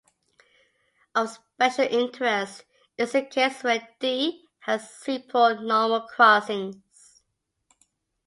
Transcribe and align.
Of 1.13 1.29
special 1.29 1.85
interest 1.85 2.63
is 2.97 3.11
the 3.11 3.21
case 3.21 3.61
where 3.63 3.87
"D" 3.99 4.49
has 4.61 4.89
simple 4.89 5.53
normal 5.61 6.07
crossings. 6.07 7.21